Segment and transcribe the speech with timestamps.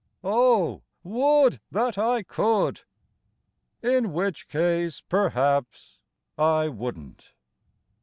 [0.23, 2.81] O would that I could!
[3.83, 5.99] In which case, perhaps,
[6.39, 7.35] I wouldn't.